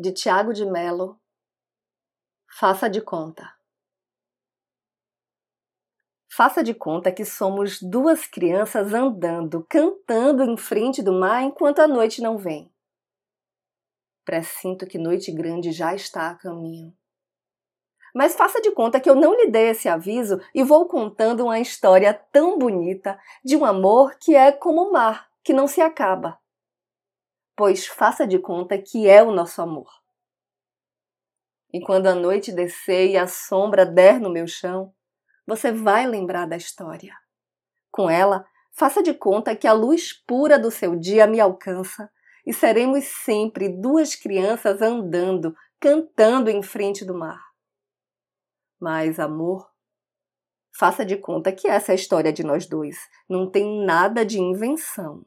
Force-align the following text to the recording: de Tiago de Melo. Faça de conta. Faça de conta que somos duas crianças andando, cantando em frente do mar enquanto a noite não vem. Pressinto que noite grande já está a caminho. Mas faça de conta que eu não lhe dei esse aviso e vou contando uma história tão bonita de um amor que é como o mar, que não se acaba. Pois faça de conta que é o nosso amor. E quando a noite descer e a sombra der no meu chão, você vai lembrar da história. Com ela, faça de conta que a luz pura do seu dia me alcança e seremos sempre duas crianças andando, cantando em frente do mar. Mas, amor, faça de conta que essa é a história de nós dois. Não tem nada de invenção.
de 0.00 0.12
Tiago 0.12 0.54
de 0.54 0.64
Melo. 0.64 1.20
Faça 2.58 2.88
de 2.88 3.02
conta. 3.02 3.54
Faça 6.32 6.64
de 6.64 6.72
conta 6.72 7.12
que 7.12 7.22
somos 7.22 7.82
duas 7.82 8.26
crianças 8.26 8.94
andando, 8.94 9.62
cantando 9.68 10.42
em 10.42 10.56
frente 10.56 11.02
do 11.02 11.12
mar 11.12 11.42
enquanto 11.42 11.80
a 11.80 11.86
noite 11.86 12.22
não 12.22 12.38
vem. 12.38 12.72
Pressinto 14.24 14.86
que 14.86 14.96
noite 14.96 15.30
grande 15.30 15.70
já 15.70 15.94
está 15.94 16.30
a 16.30 16.34
caminho. 16.34 16.96
Mas 18.14 18.34
faça 18.34 18.58
de 18.62 18.70
conta 18.70 18.98
que 18.98 19.10
eu 19.10 19.14
não 19.14 19.36
lhe 19.36 19.50
dei 19.50 19.68
esse 19.68 19.86
aviso 19.86 20.40
e 20.54 20.64
vou 20.64 20.88
contando 20.88 21.44
uma 21.44 21.60
história 21.60 22.14
tão 22.14 22.58
bonita 22.58 23.20
de 23.44 23.54
um 23.54 23.66
amor 23.66 24.16
que 24.18 24.34
é 24.34 24.50
como 24.50 24.88
o 24.88 24.92
mar, 24.92 25.28
que 25.44 25.52
não 25.52 25.66
se 25.66 25.82
acaba. 25.82 26.39
Pois 27.60 27.86
faça 27.86 28.26
de 28.26 28.38
conta 28.38 28.78
que 28.78 29.06
é 29.06 29.22
o 29.22 29.32
nosso 29.32 29.60
amor. 29.60 30.00
E 31.70 31.78
quando 31.78 32.06
a 32.06 32.14
noite 32.14 32.50
descer 32.50 33.10
e 33.10 33.18
a 33.18 33.26
sombra 33.26 33.84
der 33.84 34.18
no 34.18 34.30
meu 34.30 34.46
chão, 34.46 34.94
você 35.46 35.70
vai 35.70 36.06
lembrar 36.06 36.46
da 36.46 36.56
história. 36.56 37.14
Com 37.90 38.08
ela, 38.08 38.46
faça 38.72 39.02
de 39.02 39.12
conta 39.12 39.54
que 39.54 39.66
a 39.66 39.74
luz 39.74 40.10
pura 40.10 40.58
do 40.58 40.70
seu 40.70 40.96
dia 40.96 41.26
me 41.26 41.38
alcança 41.38 42.10
e 42.46 42.54
seremos 42.54 43.04
sempre 43.04 43.68
duas 43.68 44.14
crianças 44.14 44.80
andando, 44.80 45.54
cantando 45.78 46.48
em 46.48 46.62
frente 46.62 47.04
do 47.04 47.12
mar. 47.12 47.44
Mas, 48.80 49.20
amor, 49.20 49.70
faça 50.72 51.04
de 51.04 51.18
conta 51.18 51.52
que 51.52 51.68
essa 51.68 51.92
é 51.92 51.94
a 51.94 51.96
história 51.96 52.32
de 52.32 52.42
nós 52.42 52.64
dois. 52.64 52.96
Não 53.28 53.50
tem 53.50 53.84
nada 53.84 54.24
de 54.24 54.40
invenção. 54.40 55.26